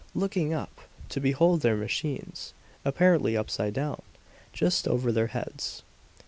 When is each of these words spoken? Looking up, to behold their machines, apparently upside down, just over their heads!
Looking 0.15 0.51
up, 0.51 0.81
to 1.09 1.19
behold 1.19 1.61
their 1.61 1.77
machines, 1.77 2.53
apparently 2.83 3.37
upside 3.37 3.75
down, 3.75 4.01
just 4.51 4.87
over 4.87 5.11
their 5.11 5.27
heads! 5.27 5.83